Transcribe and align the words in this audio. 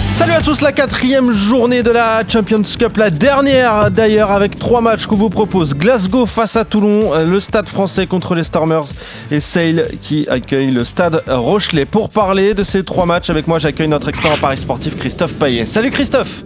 Salut 0.00 0.32
à 0.32 0.40
tous, 0.40 0.62
la 0.62 0.72
quatrième 0.72 1.30
journée 1.30 1.82
de 1.82 1.90
la 1.90 2.22
Champions 2.26 2.62
Cup, 2.62 2.96
la 2.96 3.10
dernière 3.10 3.90
d'ailleurs 3.90 4.30
avec 4.30 4.58
trois 4.58 4.80
matchs 4.80 5.04
qu'on 5.04 5.16
vous 5.16 5.28
propose. 5.28 5.74
Glasgow 5.74 6.24
face 6.24 6.56
à 6.56 6.64
Toulon, 6.64 7.12
euh, 7.12 7.26
le 7.26 7.38
stade 7.38 7.68
français 7.68 8.06
contre 8.06 8.34
les 8.34 8.42
Stormers 8.44 8.86
et 9.30 9.40
Sale 9.40 9.88
qui 10.00 10.26
accueille 10.30 10.70
le 10.70 10.84
stade 10.84 11.22
Rochelet. 11.28 11.84
Pour 11.84 12.08
parler 12.08 12.54
de 12.54 12.64
ces 12.64 12.82
trois 12.82 13.04
matchs, 13.04 13.28
avec 13.28 13.46
moi 13.46 13.58
j'accueille 13.58 13.88
notre 13.88 14.08
expert 14.08 14.32
en 14.32 14.38
paris 14.38 14.56
sportif 14.56 14.96
Christophe 14.96 15.34
Paillet. 15.34 15.66
Salut 15.66 15.90
Christophe 15.90 16.44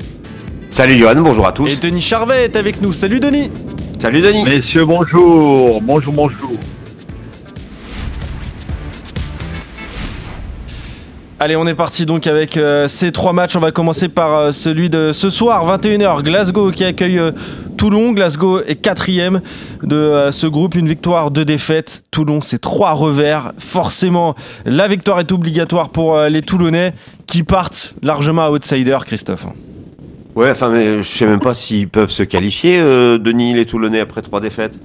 Salut 0.71 0.99
Johan, 0.99 1.21
bonjour 1.21 1.47
à 1.47 1.53
tous. 1.53 1.69
Et 1.69 1.77
Denis 1.77 2.03
Charvet 2.03 2.47
est 2.47 2.57
avec 2.57 2.83
nous. 2.83 2.93
Salut 2.93 3.21
Denis 3.21 3.53
Salut 4.01 4.21
Denis 4.21 4.43
Messieurs, 4.45 4.85
bonjour 4.85 5.81
Bonjour, 5.81 6.13
bonjour 6.13 6.51
Allez, 11.45 11.57
on 11.57 11.67
est 11.67 11.75
parti 11.75 12.07
donc 12.07 12.27
avec 12.27 12.57
euh, 12.57 12.89
ces 12.89 13.13
trois 13.13 13.35
matchs. 13.35 13.55
On 13.55 13.61
va 13.61 13.71
commencer 13.71 14.09
par 14.09 14.35
euh, 14.35 14.51
celui 14.51 14.89
de 14.89 15.13
ce 15.13 15.29
soir, 15.29 15.67
21h. 15.79 16.23
Glasgow 16.23 16.71
qui 16.71 16.85
accueille 16.85 17.19
euh, 17.19 17.33
Toulon. 17.77 18.13
Glasgow 18.13 18.61
est 18.61 18.77
quatrième 18.77 19.43
de 19.83 19.95
euh, 19.95 20.33
ce 20.33 20.47
groupe. 20.47 20.75
Une 20.75 20.89
victoire, 20.89 21.31
deux 21.31 21.45
défaites. 21.45 22.03
Toulon, 22.11 22.41
c'est 22.41 22.59
trois 22.63 22.93
revers. 22.93 23.53
Forcément, 23.59 24.35
la 24.65 24.89
victoire 24.89 25.21
est 25.21 25.33
obligatoire 25.33 25.91
pour 25.91 26.17
euh, 26.17 26.31
les 26.31 26.41
Toulonnais 26.41 26.95
qui 27.27 27.43
partent 27.43 27.95
largement 28.03 28.47
à 28.47 28.51
outsider, 28.51 28.97
Christophe. 29.05 29.47
Ouais, 30.35 30.49
enfin, 30.49 30.71
mais 30.71 31.03
je 31.03 31.03
sais 31.03 31.27
même 31.27 31.41
pas 31.41 31.53
s'ils 31.53 31.89
peuvent 31.91 32.09
se 32.09 32.23
qualifier, 32.23 32.79
euh, 32.81 33.19
Denis, 33.19 33.53
les 33.53 33.67
Toulonnais, 33.67 34.01
après 34.01 34.23
trois 34.23 34.41
défaites. 34.41 34.79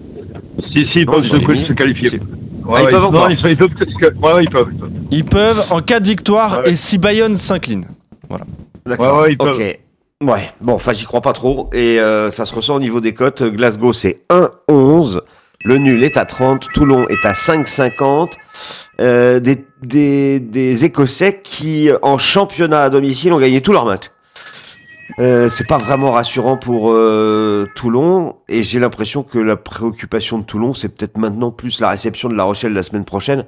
Si, 0.76 0.84
si, 0.92 1.04
ils 1.04 1.06
Non, 1.06 1.14
peuvent 1.14 1.24
se, 1.26 1.72
qualifier. 1.72 2.20
Ouais, 2.66 2.76
Ah, 2.76 2.82
ils 2.82 2.86
ouais, 2.86 2.92
peuvent 2.92 3.02
non, 3.02 3.08
encore 3.08 3.32
ils, 3.32 3.40
ils 3.50 3.56
peuvent, 3.58 3.70
ouais, 4.22 4.34
ouais, 4.34 4.44
ils 4.44 4.50
peuvent. 4.50 4.68
ils 4.74 4.78
peuvent. 4.78 4.89
Ils 5.12 5.26
peuvent 5.26 5.66
en 5.72 5.82
cas 5.82 6.00
de 6.00 6.08
victoire 6.08 6.60
ouais. 6.60 6.72
et 6.72 6.76
si 6.76 6.98
Bayonne 6.98 7.38
s'incline. 7.38 7.86
D'accord. 8.86 9.18
Ouais, 9.18 9.22
ouais, 9.22 9.32
ils 9.32 9.38
peuvent. 9.38 9.56
Ok. 9.56 9.80
Ouais, 10.22 10.50
bon, 10.60 10.74
enfin, 10.74 10.92
j'y 10.92 11.06
crois 11.06 11.22
pas 11.22 11.34
trop. 11.34 11.70
Et 11.74 12.00
euh, 12.00 12.30
ça 12.30 12.46
se 12.46 12.54
ressent 12.54 12.76
au 12.76 12.80
niveau 12.80 13.00
des 13.00 13.14
cotes. 13.14 13.42
Glasgow, 13.42 13.94
c'est 13.94 14.18
1,11. 14.30 15.22
Le 15.64 15.78
nul 15.78 16.04
est 16.04 16.18
à 16.18 16.26
30. 16.26 16.68
Toulon 16.74 17.08
est 17.08 17.26
à 17.26 17.32
5,50. 17.32 18.34
Euh, 19.00 19.40
des, 19.40 19.66
des, 19.82 20.40
des 20.42 20.86
Écossais 20.86 21.40
qui, 21.42 21.90
en 22.02 22.18
championnat 22.18 22.84
à 22.84 22.90
domicile, 22.90 23.32
ont 23.32 23.40
gagné 23.40 23.62
tous 23.62 23.72
leurs 23.72 23.86
matchs. 23.86 24.08
Euh, 25.20 25.50
c'est 25.50 25.68
pas 25.68 25.78
vraiment 25.78 26.12
rassurant 26.14 26.56
pour 26.56 26.92
euh, 26.94 27.66
Toulon 27.76 28.36
et 28.48 28.64
j'ai 28.64 28.80
l'impression 28.80 29.22
que 29.24 29.38
la 29.38 29.58
préoccupation 29.58 30.38
de 30.40 30.46
Toulon 30.46 30.74
c'est 30.74 30.88
peut-être 30.88 31.18
maintenant 31.18 31.52
plus 31.52 31.82
la 31.82 31.90
réception 31.90 32.30
de 32.30 32.36
La 32.36 32.46
Rochelle 32.46 32.72
la 32.72 32.84
semaine 32.84 33.04
prochaine. 33.04 33.44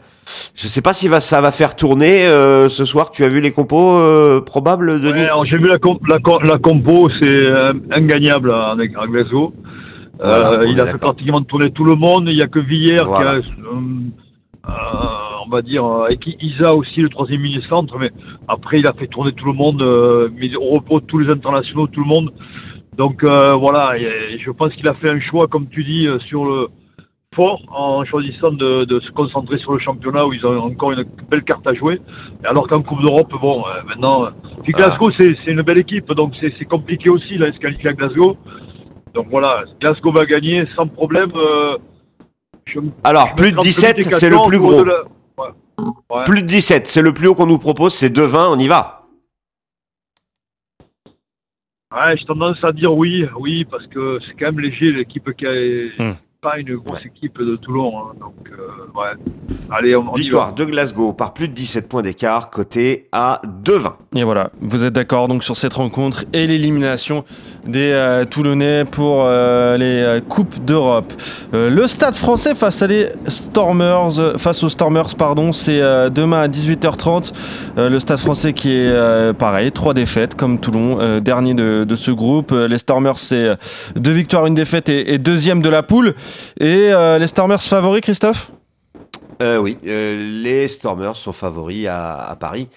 Je 0.53 0.67
sais 0.67 0.81
pas 0.81 0.91
si 0.93 1.07
va, 1.07 1.21
ça 1.21 1.39
va 1.39 1.49
faire 1.51 1.75
tourner 1.77 2.25
euh, 2.27 2.67
ce 2.67 2.83
soir. 2.83 3.11
Tu 3.11 3.23
as 3.23 3.29
vu 3.29 3.39
les 3.39 3.51
compos 3.51 3.97
euh, 3.97 4.41
probables, 4.41 4.99
Denis? 4.99 5.21
Ouais, 5.21 5.29
J'ai 5.49 5.57
vu 5.59 5.65
la, 5.69 5.77
comp- 5.77 6.05
la, 6.09 6.19
com- 6.19 6.43
la 6.43 6.57
compo, 6.57 7.09
c'est 7.21 7.47
euh, 7.47 7.71
ingagnable 7.91 8.51
Glasgow. 9.09 9.53
Euh, 10.23 10.39
Voilà, 10.41 10.63
est 10.63 10.71
il 10.71 10.79
a 10.81 10.85
fait 10.87 10.97
pratiquement 10.97 11.41
tourner 11.41 11.71
tout 11.71 11.85
le 11.85 11.95
monde. 11.95 12.25
Il 12.27 12.35
n'y 12.35 12.43
a 12.43 12.47
que 12.47 12.59
Villiers 12.59 12.97
Voilà. 13.05 13.39
qui 13.39 13.47
a, 13.47 13.51
euh, 13.63 13.79
euh, 14.67 14.71
on 15.45 15.49
va 15.49 15.61
dire, 15.61 15.85
euh, 15.85 16.09
qui 16.15 16.37
Isa 16.41 16.73
aussi, 16.73 17.01
le 17.01 17.09
troisième 17.09 17.41
milieu 17.41 17.61
centre. 17.63 17.97
Mais 17.99 18.11
après, 18.47 18.79
il 18.79 18.87
a 18.87 18.93
fait 18.93 19.07
tourner 19.07 19.33
tout 19.33 19.45
le 19.45 19.53
monde, 19.53 19.81
euh, 19.81 20.29
mis 20.29 20.55
au 20.55 20.69
repos 20.75 20.99
tous 20.99 21.19
les 21.19 21.29
internationaux, 21.29 21.87
tout 21.87 22.01
le 22.01 22.07
monde. 22.07 22.31
Donc 22.97 23.23
euh, 23.23 23.53
voilà, 23.55 23.97
et, 23.97 24.03
et 24.33 24.39
je 24.39 24.51
pense 24.51 24.73
qu'il 24.73 24.87
a 24.89 24.93
fait 24.95 25.09
un 25.09 25.19
choix, 25.21 25.47
comme 25.47 25.67
tu 25.69 25.83
dis, 25.83 26.07
sur 26.27 26.45
le 26.45 26.67
fort 27.33 27.61
en 27.73 28.03
choisissant 28.03 28.51
de, 28.51 28.83
de 28.83 28.99
se 28.99 29.09
concentrer 29.11 29.57
sur 29.59 29.71
le 29.71 29.79
championnat 29.79 30.25
où 30.27 30.33
ils 30.33 30.45
ont 30.45 30.57
encore 30.59 30.91
une 30.91 31.05
belle 31.29 31.43
carte 31.43 31.65
à 31.65 31.73
jouer. 31.73 32.01
Alors 32.43 32.67
qu'en 32.67 32.81
Coupe 32.81 33.01
d'Europe, 33.01 33.31
bon, 33.41 33.63
euh, 33.65 33.81
maintenant, 33.87 34.27
puis 34.63 34.73
Glasgow, 34.73 35.09
c'est 35.17 35.33
c'est 35.45 35.51
une 35.51 35.61
belle 35.61 35.77
équipe, 35.77 36.11
donc 36.11 36.33
c'est 36.41 36.53
c'est 36.59 36.65
compliqué 36.65 37.09
aussi, 37.09 37.37
là, 37.37 37.47
se 37.53 37.87
à 37.87 37.93
Glasgow. 37.93 38.35
Donc 39.13 39.27
voilà, 39.29 39.63
Glasgow 39.79 40.11
va 40.11 40.25
gagner 40.25 40.65
sans 40.75 40.87
problème. 40.87 41.29
euh, 41.35 41.77
je 42.65 42.79
Alors, 43.05 43.27
je 43.29 43.35
plus 43.35 43.51
de 43.51 43.55
trompe 43.55 43.63
17, 43.65 43.95
petit 43.95 44.09
c'est 44.09 44.29
le 44.29 44.35
14 44.35 44.47
plus 44.49 44.59
gros. 44.59 44.83
de 44.83 44.87
la- 44.89 45.03
Ouais. 46.09 46.23
Plus 46.25 46.41
de 46.43 46.47
17, 46.47 46.87
c'est 46.87 47.01
le 47.01 47.13
plus 47.13 47.27
haut 47.27 47.35
qu'on 47.35 47.47
nous 47.47 47.57
propose, 47.57 47.93
c'est 47.93 48.09
2,20, 48.09 48.47
on 48.55 48.59
y 48.59 48.67
va. 48.67 49.07
Ouais, 51.93 52.15
j'ai 52.17 52.25
tendance 52.25 52.63
à 52.63 52.71
dire 52.71 52.93
oui, 52.93 53.25
oui, 53.37 53.65
parce 53.65 53.85
que 53.87 54.19
c'est 54.25 54.33
quand 54.39 54.45
même 54.45 54.59
léger 54.61 54.91
l'équipe 54.93 55.29
qui 55.35 55.45
a 55.45 55.51
Hmm. 55.99 56.15
pas 56.41 56.57
une 56.57 56.75
grosse 56.77 57.05
équipe 57.05 57.37
de 57.39 57.55
Toulon, 57.57 57.97
hein, 57.99 58.13
donc 58.19 58.35
euh, 58.51 58.87
ouais. 58.97 59.11
Allez, 59.69 59.95
on, 59.97 60.01
on 60.01 60.13
y 60.13 60.17
va. 60.17 60.17
Victoire 60.17 60.53
de 60.53 60.65
Glasgow 60.65 61.13
par 61.13 61.33
plus 61.33 61.47
de 61.49 61.53
17 61.53 61.89
points 61.89 62.01
d'écart, 62.01 62.49
côté 62.49 63.09
à 63.11 63.41
2,20. 63.45 63.95
Et 64.13 64.25
voilà, 64.25 64.49
vous 64.59 64.83
êtes 64.83 64.91
d'accord 64.91 65.29
donc 65.29 65.41
sur 65.41 65.55
cette 65.55 65.73
rencontre 65.73 66.25
et 66.33 66.45
l'élimination 66.45 67.23
des 67.65 67.93
euh, 67.93 68.25
Toulonnais 68.25 68.83
pour 68.83 69.23
euh, 69.23 69.77
les 69.77 70.01
euh, 70.01 70.19
Coupes 70.19 70.65
d'Europe. 70.65 71.13
Le 71.53 71.87
Stade 71.87 72.15
français 72.15 72.53
face 72.53 72.83
aux 72.83 74.69
Stormers, 74.69 75.15
pardon, 75.15 75.53
c'est 75.53 75.79
demain 76.11 76.41
à 76.41 76.47
18h30. 76.49 77.31
Euh, 77.77 77.87
le 77.87 77.99
Stade 77.99 78.19
français 78.19 78.51
qui 78.51 78.73
est 78.73 79.33
pareil, 79.37 79.71
trois 79.71 79.93
défaites 79.93 80.35
comme 80.35 80.59
Toulon, 80.59 81.21
dernier 81.21 81.53
de, 81.53 81.95
ce 81.95 82.11
groupe. 82.11 82.51
Les 82.51 82.79
Stormers, 82.79 83.17
c'est 83.17 83.51
deux 83.95 84.11
victoires, 84.11 84.45
une 84.45 84.55
défaite 84.55 84.89
et, 84.89 85.19
deuxième 85.19 85.61
de 85.61 85.69
la 85.69 85.83
poule. 85.83 86.15
Et 86.59 86.91
les 87.17 87.27
Stormers 87.27 87.61
favoris, 87.61 88.01
Christophe? 88.01 88.51
Oui, 89.41 89.77
les 89.83 90.67
Stormers 90.67 91.15
sont 91.15 91.31
favoris 91.31 91.87
à 91.87 92.35
Paris. 92.37 92.67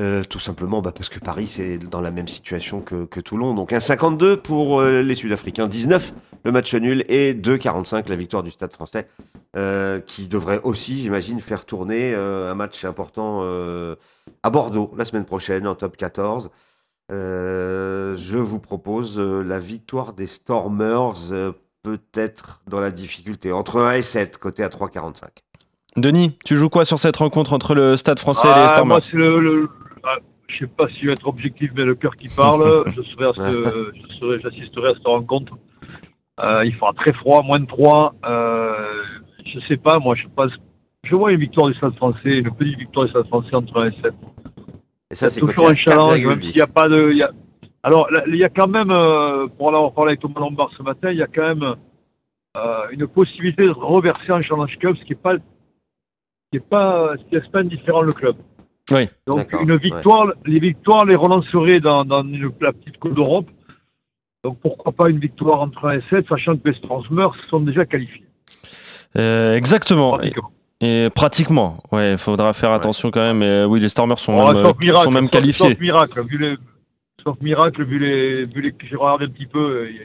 Euh, 0.00 0.24
tout 0.24 0.38
simplement 0.38 0.80
bah, 0.80 0.90
parce 0.90 1.10
que 1.10 1.18
Paris 1.18 1.46
c'est 1.46 1.76
dans 1.76 2.00
la 2.00 2.10
même 2.10 2.26
situation 2.28 2.80
que, 2.80 3.04
que 3.04 3.20
Toulon. 3.20 3.52
Donc 3.54 3.74
un 3.74 3.80
52 3.80 4.38
pour 4.38 4.80
euh, 4.80 5.02
les 5.02 5.14
Sud-Africains, 5.14 5.68
19 5.68 6.14
le 6.44 6.50
match 6.50 6.74
nul 6.74 7.04
et 7.08 7.34
2,45 7.34 8.08
la 8.08 8.16
victoire 8.16 8.42
du 8.42 8.50
Stade 8.50 8.72
français 8.72 9.06
euh, 9.54 10.00
qui 10.00 10.28
devrait 10.28 10.60
aussi, 10.64 11.02
j'imagine, 11.02 11.40
faire 11.40 11.66
tourner 11.66 12.14
euh, 12.14 12.50
un 12.50 12.54
match 12.54 12.84
important 12.86 13.40
euh, 13.42 13.96
à 14.42 14.48
Bordeaux 14.48 14.92
la 14.96 15.04
semaine 15.04 15.26
prochaine 15.26 15.66
en 15.66 15.74
top 15.74 15.96
14. 15.98 16.50
Euh, 17.12 18.16
je 18.16 18.38
vous 18.38 18.58
propose 18.60 19.18
euh, 19.18 19.42
la 19.42 19.58
victoire 19.58 20.14
des 20.14 20.26
Stormers, 20.26 21.32
euh, 21.32 21.52
peut-être 21.82 22.62
dans 22.66 22.80
la 22.80 22.90
difficulté, 22.90 23.52
entre 23.52 23.80
1 23.82 23.92
et 23.96 24.02
7, 24.02 24.38
côté 24.38 24.64
à 24.64 24.68
3,45. 24.68 25.24
Denis, 25.98 26.38
tu 26.44 26.56
joues 26.56 26.70
quoi 26.70 26.86
sur 26.86 26.98
cette 26.98 27.16
rencontre 27.18 27.52
entre 27.52 27.74
le 27.74 27.98
Stade 27.98 28.18
français 28.18 28.48
et 28.48 28.54
les 28.54 28.60
Ah, 28.64 28.68
Stormers? 28.70 28.86
moi, 28.96 29.00
c'est 29.02 29.16
le, 29.16 29.40
le- 29.40 29.68
ah, 30.04 30.16
je 30.48 30.58
sais 30.58 30.66
pas 30.66 30.88
si 30.88 31.00
je 31.00 31.06
vais 31.06 31.12
être 31.12 31.26
objectif, 31.26 31.70
mais 31.74 31.84
le 31.84 31.94
cœur 31.94 32.14
qui 32.16 32.28
parle. 32.28 32.84
je 32.96 33.02
serai, 33.02 33.26
à 33.26 33.32
ce- 33.34 33.92
je 33.94 34.14
serai, 34.18 34.40
j'assisterai 34.40 34.88
à 34.90 34.94
cette 34.94 35.06
rencontre. 35.06 35.54
Euh, 36.40 36.64
il 36.64 36.74
fera 36.74 36.92
très 36.94 37.12
froid, 37.12 37.42
moins 37.42 37.60
de 37.60 37.66
3. 37.66 38.14
Euh, 38.24 39.02
je 39.44 39.60
sais 39.68 39.76
pas, 39.76 39.98
moi, 39.98 40.14
je 40.14 40.26
pense. 40.34 40.52
Je 41.04 41.14
vois 41.16 41.32
une 41.32 41.40
victoire 41.40 41.68
du 41.68 41.74
Stade 41.74 41.94
français, 41.96 42.38
une 42.38 42.50
petite 42.54 42.78
victoire 42.78 43.06
du 43.06 43.10
Stade 43.10 43.26
français 43.26 43.54
entre 43.54 43.76
1 43.80 43.90
et 43.90 43.94
7. 44.02 44.14
Et 45.10 45.14
ça, 45.14 45.28
c'est 45.30 45.40
toujours 45.40 45.68
un 45.68 45.74
challenge, 45.74 46.24
même 46.24 46.38
4,10. 46.38 46.42
s'il 46.42 46.54
n'y 46.56 46.60
a 46.62 46.66
pas 46.66 46.88
de. 46.88 47.10
il 47.10 47.18
y 47.18 47.22
a- 47.22 47.30
Alors, 47.82 48.08
il 48.28 48.36
y 48.36 48.44
a 48.44 48.48
quand 48.48 48.68
même, 48.68 48.90
euh, 48.90 49.46
pour 49.48 49.66
en 49.66 49.74
avoir 49.74 49.92
parlé 49.92 50.10
avec 50.10 50.20
Thomas 50.20 50.40
Lombard 50.40 50.70
ce 50.76 50.82
matin, 50.82 51.10
il 51.10 51.18
y 51.18 51.22
a 51.22 51.26
quand 51.26 51.42
même 51.54 51.74
euh, 52.56 52.84
une 52.92 53.06
possibilité 53.08 53.64
de 53.64 53.70
reverser 53.70 54.30
en 54.32 54.40
Challenge 54.40 54.78
Cup, 54.78 54.96
ce 54.98 55.04
qui 55.04 55.10
n'est 55.12 55.16
pas, 55.18 55.34
ce 55.34 55.38
qui 56.50 56.56
est 56.58 56.68
pas, 56.68 57.14
ce 57.18 57.24
qui 57.24 57.34
laisse 57.34 57.48
pas 57.48 57.60
indifférent 57.60 58.02
le 58.02 58.12
club. 58.12 58.36
Oui. 58.90 59.08
Donc, 59.26 59.52
une 59.60 59.76
victoire, 59.76 60.32
les 60.44 60.58
victoires 60.58 61.04
les 61.04 61.14
relancerait 61.16 61.80
dans, 61.80 62.04
dans 62.04 62.22
une- 62.24 62.50
la 62.60 62.72
petite 62.72 62.98
Coupe 62.98 63.14
d'Europe. 63.14 63.48
Donc, 64.44 64.58
pourquoi 64.60 64.90
pas 64.92 65.08
une 65.08 65.18
victoire 65.20 65.60
entre 65.60 65.84
1 65.86 65.98
et 65.98 66.02
7, 66.10 66.26
sachant 66.28 66.56
que 66.56 66.68
les 66.68 66.74
Stormers 66.76 67.32
sont 67.48 67.60
déjà 67.60 67.84
qualifiés. 67.86 68.26
Euh, 69.16 69.54
exactement. 69.56 70.18
Et, 70.80 71.08
pratiquement. 71.14 71.80
Ouais, 71.92 72.12
il 72.12 72.18
faudra 72.18 72.52
faire 72.52 72.72
attention 72.72 73.12
quand 73.12 73.20
même. 73.20 73.42
Et, 73.44 73.64
oui, 73.64 73.78
les 73.78 73.88
Stormers 73.88 74.18
sont 74.18 74.36
Oh, 74.42 74.52
même, 74.52 74.64
sauf 74.64 74.78
miracle, 74.80 75.04
sont 75.04 75.10
même 75.12 75.24
sauf- 75.24 75.30
qualifiés. 75.30 75.68
Sauf 75.70 75.78
miracle, 75.80 76.22
vu 76.26 76.38
les, 76.38 76.56
sauf 77.22 77.40
miracle, 77.40 77.84
vu 77.84 77.98
les, 78.00 78.44
vu 78.46 78.62
les, 78.62 78.74
j'ai 78.90 78.96
regardé 78.96 79.26
un 79.26 79.28
petit 79.28 79.46
peu. 79.46 79.60
euh, 79.60 79.90
il 79.90 79.96
y 79.96 80.00
a- 80.00 80.02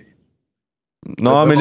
Non, 1.20 1.46
mais 1.46 1.56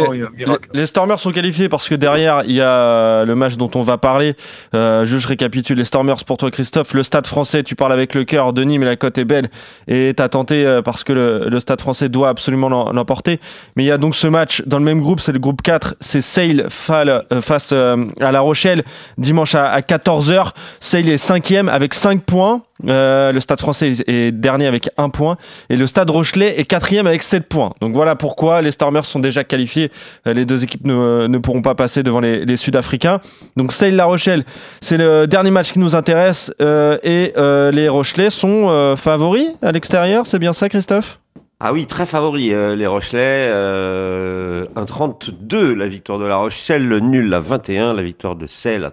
les, 0.73 0.87
Stormers 0.87 1.21
sont 1.21 1.31
qualifiés 1.31 1.69
parce 1.69 1.89
que 1.89 1.95
derrière, 1.95 2.43
il 2.47 2.53
y 2.53 2.61
a 2.61 2.69
euh, 2.71 3.25
le 3.27 3.35
match 3.37 3.57
dont 3.57 3.71
on 3.75 3.83
va 3.83 3.97
parler. 3.99 4.35
Euh, 4.75 5.05
je, 5.05 5.19
je 5.19 5.29
récapitule 5.29 5.77
les 5.77 5.85
Stormers 5.85 6.25
pour 6.25 6.37
toi, 6.39 6.51
Christophe. 6.51 6.95
Le 6.95 7.03
stade 7.03 7.27
français, 7.27 7.63
tu 7.63 7.77
parles 7.77 7.93
avec 7.93 8.15
le 8.15 8.25
cœur, 8.25 8.53
Denis, 8.55 8.79
mais 8.79 8.87
la 8.87 8.97
cote 8.97 9.19
est 9.19 9.25
belle. 9.25 9.51
Et 9.89 10.15
t'as 10.17 10.29
tenté 10.31 10.67
euh, 10.67 10.81
parce 10.83 11.05
que 11.05 11.13
le, 11.13 11.49
le 11.49 11.61
stade 11.61 11.81
français 11.81 12.09
doit 12.09 12.31
absolument 12.31 12.69
l'em- 12.71 12.93
l'emporter. 12.97 13.39
Mais 13.77 13.85
il 13.85 13.87
y 13.87 13.93
a 13.93 13.99
donc 13.99 14.17
ce 14.17 14.27
match 14.27 14.63
dans 14.67 14.79
le 14.79 14.85
même 14.85 15.01
groupe, 15.03 15.21
c'est 15.21 15.33
le 15.33 15.39
groupe 15.39 15.63
4. 15.63 15.97
C'est 16.01 16.23
Sale 16.23 16.67
Fall, 16.71 17.25
face 17.43 17.73
à 17.73 17.95
La 18.19 18.41
Rochelle 18.41 18.85
dimanche 19.19 19.55
à, 19.55 19.67
à 19.71 19.81
14h. 19.81 20.53
Sale 20.81 21.09
est 21.09 21.19
cinquième 21.19 21.69
avec 21.69 21.95
5 21.95 22.23
points. 22.23 22.63
Euh, 22.87 23.33
le 23.33 23.41
Stade 23.41 23.61
français 23.61 23.93
est 24.07 24.33
dernier 24.33 24.67
avec 24.67 24.91
un 24.97 25.09
point 25.09 25.37
et 25.71 25.77
le 25.77 25.87
Stade 25.87 26.11
Rochelet 26.11 26.59
est 26.59 26.65
quatrième 26.65 27.07
avec 27.07 27.23
7 27.23 27.49
points. 27.49 27.73
Donc 27.81 27.95
voilà 27.95 28.17
pourquoi 28.17 28.63
les 28.63 28.71
Stormers 28.71 29.05
sont 29.05 29.21
déjà 29.21 29.45
qualifiés. 29.45 29.91
Euh, 30.27 30.35
les 30.35 30.45
deux 30.45 30.65
équipes 30.65 30.85
ne, 30.85 31.27
ne 31.27 31.39
pourront 31.39 31.63
pas 31.63 31.75
passer 31.75 32.03
devant 32.03 32.21
les, 32.21 32.57
Sud-Africains. 32.57 33.21
Donc 33.57 33.73
Sale 33.73 33.97
La 33.97 34.07
Rochelle, 34.07 34.45
c'est 34.81 34.97
le 34.97 35.27
dernier 35.27 35.51
match 35.51 35.73
qui 35.73 35.79
nous 35.79 35.95
intéresse 35.95 36.53
euh, 36.61 36.99
et 37.03 37.33
euh, 37.37 37.71
les 37.71 37.89
Rochelais 37.89 38.31
sont 38.31 38.69
euh, 38.69 38.97
favoris 38.97 39.49
à 39.63 39.73
l'extérieur. 39.73 40.27
C'est 40.27 40.39
bien 40.39 40.53
ça, 40.53 40.69
Christophe? 40.69 41.21
Ah 41.59 41.73
oui, 41.73 41.87
très 41.87 42.05
favori, 42.05 42.53
euh, 42.53 42.77
les 42.77 42.87
Rochelais. 42.87 43.49
Euh, 43.49 44.67
1,32 44.77 45.73
la 45.73 45.89
victoire 45.89 46.19
de 46.19 46.27
La 46.27 46.37
Rochelle, 46.37 46.87
le 46.87 47.01
nul 47.01 47.33
à 47.33 47.41
21, 47.41 47.95
la 47.95 48.03
victoire 48.03 48.37
de 48.37 48.47
Celle 48.47 48.85
à 48.85 48.93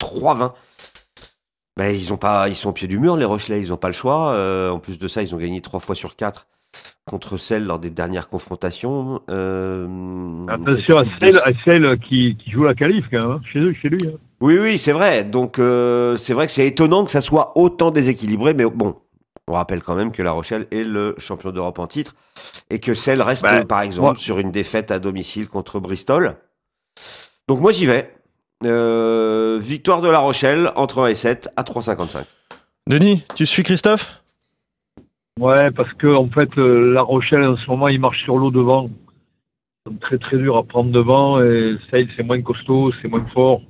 3,20. 0.00 0.52
Ben, 1.78 1.94
ils, 1.94 2.12
ont 2.12 2.16
pas, 2.16 2.48
ils 2.48 2.56
sont 2.56 2.70
au 2.70 2.72
pied 2.72 2.88
du 2.88 2.98
mur, 2.98 3.16
les 3.16 3.24
Rochelais, 3.24 3.62
ils 3.62 3.68
n'ont 3.68 3.76
pas 3.76 3.86
le 3.88 3.94
choix. 3.94 4.32
Euh, 4.32 4.68
en 4.70 4.80
plus 4.80 4.98
de 4.98 5.06
ça, 5.08 5.22
ils 5.22 5.32
ont 5.34 5.38
gagné 5.38 5.60
3 5.60 5.78
fois 5.80 5.94
sur 5.94 6.16
4 6.16 6.46
contre 7.06 7.36
Celle 7.38 7.64
lors 7.64 7.78
des 7.78 7.88
dernières 7.90 8.28
confrontations. 8.28 9.22
Euh, 9.30 9.86
Attention 10.48 10.96
à 10.98 11.04
celle, 11.20 11.38
à 11.38 11.50
celle 11.64 11.98
qui, 12.00 12.36
qui 12.36 12.50
joue 12.50 12.64
la 12.64 12.74
qualif 12.74 13.04
quand 13.10 13.18
même, 13.20 13.30
hein, 13.30 13.40
chez, 13.52 13.60
eux, 13.60 13.72
chez 13.80 13.88
lui. 13.88 13.98
hein. 14.08 14.18
Oui, 14.40 14.58
oui, 14.60 14.76
c'est 14.76 14.92
vrai. 14.92 15.24
Donc, 15.24 15.58
euh, 15.58 16.16
c'est 16.16 16.34
vrai 16.34 16.46
que 16.46 16.52
c'est 16.52 16.66
étonnant 16.66 17.04
que 17.04 17.10
ça 17.10 17.20
soit 17.20 17.56
autant 17.56 17.90
déséquilibré, 17.90 18.54
mais 18.54 18.64
bon, 18.66 18.96
on 19.46 19.52
rappelle 19.54 19.82
quand 19.82 19.94
même 19.94 20.12
que 20.12 20.22
La 20.22 20.32
Rochelle 20.32 20.66
est 20.70 20.82
le 20.84 21.14
champion 21.18 21.50
d'Europe 21.52 21.78
en 21.78 21.86
titre 21.86 22.14
et 22.70 22.78
que 22.80 22.92
celle 22.92 23.22
reste, 23.22 23.42
Ben, 23.44 23.64
par 23.64 23.80
exemple, 23.82 24.08
moi- 24.08 24.16
sur 24.16 24.38
une 24.38 24.50
défaite 24.50 24.90
à 24.90 24.98
domicile 24.98 25.48
contre 25.48 25.80
Bristol. 25.80 26.34
Donc, 27.48 27.60
moi, 27.60 27.72
j'y 27.72 27.86
vais. 27.86 28.12
Euh, 28.64 29.58
victoire 29.60 30.00
de 30.00 30.08
La 30.08 30.18
Rochelle 30.18 30.72
entre 30.74 31.02
1 31.02 31.08
et 31.08 31.14
7 31.14 31.48
à 31.56 31.62
3,55. 31.62 32.24
Denis, 32.88 33.24
tu 33.36 33.46
suis 33.46 33.62
Christophe? 33.62 34.10
Ouais, 35.38 35.70
parce 35.70 35.92
que 35.94 36.08
en 36.08 36.28
fait, 36.28 36.48
euh, 36.58 36.92
La 36.92 37.02
Rochelle 37.02 37.44
en 37.44 37.56
ce 37.56 37.66
moment, 37.70 37.86
il 37.88 38.00
marche 38.00 38.20
sur 38.24 38.36
l'eau 38.36 38.50
devant. 38.50 38.90
C'est 39.86 40.00
très 40.00 40.18
très 40.18 40.36
dur 40.38 40.56
à 40.56 40.64
prendre 40.64 40.90
devant 40.90 41.40
et 41.40 41.76
Sale 41.90 42.08
c'est 42.16 42.24
moins 42.24 42.42
costaud, 42.42 42.90
c'est 43.00 43.08
moins 43.08 43.24
fort. 43.32 43.60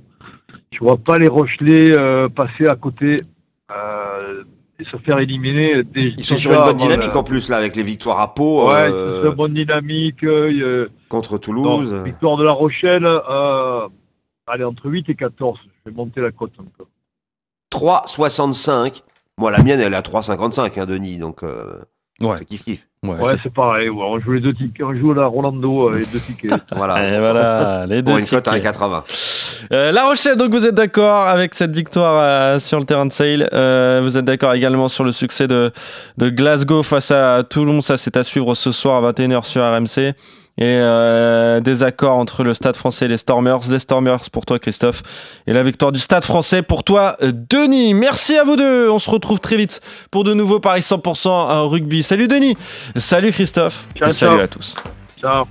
Je 0.71 0.79
vois 0.79 0.97
pas 0.97 1.17
les 1.17 1.27
Rochelais 1.27 1.97
euh, 1.97 2.27
passer 2.27 2.65
à 2.67 2.75
côté 2.75 3.21
euh, 3.71 4.43
et 4.79 4.83
se 4.85 4.97
faire 4.97 5.19
éliminer. 5.19 5.83
Dé- 5.83 6.15
Ils 6.17 6.23
sont 6.23 6.35
sur 6.37 6.51
une 6.51 6.63
bonne 6.63 6.77
dynamique 6.77 7.15
en 7.15 7.23
plus, 7.23 7.47
là, 7.49 7.57
avec 7.57 7.75
les 7.75 7.83
victoires 7.83 8.19
à 8.19 8.33
Pau 8.33 8.67
Ouais, 8.69 8.89
euh, 8.91 9.21
c'est 9.21 9.29
une 9.29 9.35
bonne 9.35 9.53
dynamique. 9.53 10.23
euh, 10.23 10.87
contre 11.09 11.33
donc, 11.33 11.41
Toulouse. 11.41 11.93
victoire 12.03 12.37
de 12.37 12.43
La 12.43 12.51
Rochelle, 12.53 13.05
euh, 13.05 13.87
allez, 14.49 14.63
entre 14.63 14.85
8 14.89 15.09
et 15.09 15.15
14. 15.15 15.57
Je 15.85 15.89
vais 15.89 15.95
monter 15.95 16.21
la 16.21 16.31
cote 16.31 16.53
un 16.59 16.63
peu. 16.77 16.85
3,65. 17.71 19.01
Moi, 19.37 19.51
la 19.51 19.61
mienne, 19.63 19.79
elle 19.79 19.93
est 19.93 19.97
à 19.97 20.01
3,55, 20.01 20.77
hein, 20.79 20.85
Denis. 20.85 21.17
Donc, 21.17 21.43
euh, 21.43 21.79
Ouais. 22.21 22.35
c'est 22.37 22.43
kiff-kiff. 22.49 22.85
Ouais, 23.03 23.15
Ouais, 23.17 23.35
c'est 23.41 23.53
pareil. 23.53 23.87
ouais, 23.87 24.03
on 24.03 24.19
joue 24.19 24.33
les 24.33 24.41
deux 24.41 24.53
tickets. 24.53 24.85
On 24.85 24.93
joue 24.93 25.13
la 25.13 25.25
Rolando 25.27 25.89
euh, 25.89 25.99
les 25.99 26.05
deux 26.05 26.19
tickets. 26.19 26.51
Voilà. 26.75 27.07
Et 27.07 27.17
voilà, 27.17 27.85
les 27.85 28.01
deux 28.01 28.11
Pour 28.11 28.17
une 28.19 28.25
cote 28.25 28.45
à 28.49 28.55
tickets. 28.55 28.75
1,80. 28.75 29.67
Euh, 29.71 29.91
la 29.93 30.05
Rochelle, 30.05 30.35
donc 30.35 30.51
vous 30.51 30.65
êtes 30.65 30.75
d'accord 30.75 31.27
avec 31.27 31.53
cette 31.55 31.71
victoire 31.71 32.21
euh, 32.21 32.59
sur 32.59 32.77
le 32.79 32.85
terrain 32.85 33.05
de 33.05 33.13
Sale. 33.13 33.47
Euh, 33.53 34.01
vous 34.03 34.17
êtes 34.17 34.25
d'accord 34.25 34.53
également 34.53 34.89
sur 34.89 35.05
le 35.05 35.13
succès 35.13 35.47
de, 35.47 35.71
de 36.17 36.29
Glasgow 36.29 36.83
face 36.83 37.11
à 37.11 37.43
Toulon. 37.49 37.81
Ça, 37.81 37.95
c'est 37.95 38.17
à 38.17 38.23
suivre 38.23 38.53
ce 38.55 38.73
soir 38.73 39.01
à 39.05 39.11
21h 39.13 39.45
sur 39.45 39.61
RMC. 39.63 40.13
Et 40.61 40.63
euh, 40.65 41.61
des 41.61 41.83
accords 41.83 42.17
entre 42.17 42.43
le 42.43 42.53
Stade 42.53 42.75
français 42.75 43.05
et 43.05 43.07
les 43.07 43.17
Stormers. 43.17 43.61
Les 43.69 43.79
Stormers 43.79 44.29
pour 44.29 44.45
toi, 44.45 44.59
Christophe. 44.59 45.03
Et 45.47 45.53
la 45.53 45.63
victoire 45.63 45.93
du 45.93 45.99
Stade 45.99 46.25
français 46.25 46.61
pour 46.63 46.83
toi, 46.83 47.15
Denis. 47.21 47.93
Merci 47.93 48.37
à 48.37 48.43
vous 48.43 48.57
deux. 48.57 48.89
On 48.89 48.99
se 48.99 49.09
retrouve 49.09 49.39
très 49.39 49.55
vite 49.55 49.79
pour 50.11 50.25
de 50.25 50.33
nouveaux 50.33 50.59
Paris 50.59 50.81
100% 50.81 51.29
en 51.29 51.69
rugby. 51.69 52.03
Salut 52.03 52.27
Denis. 52.27 52.57
Salut 52.97 53.31
Christophe. 53.31 53.87
Ciao, 53.97 54.09
Et 54.09 54.13
salut 54.13 54.35
ciao. 54.35 54.43
à 54.43 54.47
tous. 54.47 54.75
Ciao. 55.21 55.45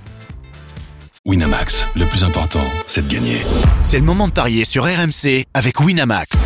Winamax, 1.25 1.89
le 1.95 2.05
plus 2.05 2.23
important, 2.23 2.61
c'est 2.87 3.07
de 3.07 3.11
gagner. 3.13 3.37
C'est 3.81 3.99
le 3.99 4.05
moment 4.05 4.27
de 4.27 4.33
parier 4.33 4.63
sur 4.63 4.83
RMC 4.85 5.45
avec 5.53 5.79
Winamax. 5.79 6.45